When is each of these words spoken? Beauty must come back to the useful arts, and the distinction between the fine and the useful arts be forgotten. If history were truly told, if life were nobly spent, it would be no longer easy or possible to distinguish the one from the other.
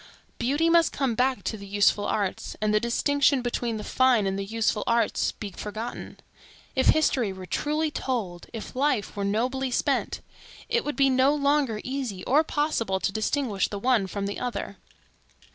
Beauty 0.39 0.67
must 0.67 0.91
come 0.91 1.13
back 1.13 1.43
to 1.43 1.57
the 1.57 1.67
useful 1.67 2.07
arts, 2.07 2.55
and 2.59 2.73
the 2.73 2.79
distinction 2.79 3.43
between 3.43 3.77
the 3.77 3.83
fine 3.83 4.25
and 4.25 4.35
the 4.39 4.43
useful 4.43 4.83
arts 4.87 5.31
be 5.33 5.51
forgotten. 5.51 6.17
If 6.75 6.87
history 6.87 7.31
were 7.31 7.45
truly 7.45 7.91
told, 7.91 8.47
if 8.51 8.75
life 8.75 9.15
were 9.15 9.23
nobly 9.23 9.69
spent, 9.69 10.21
it 10.69 10.83
would 10.83 10.95
be 10.95 11.11
no 11.11 11.35
longer 11.35 11.81
easy 11.83 12.23
or 12.23 12.43
possible 12.43 12.99
to 12.99 13.11
distinguish 13.11 13.67
the 13.67 13.77
one 13.77 14.07
from 14.07 14.25
the 14.25 14.39
other. 14.39 14.77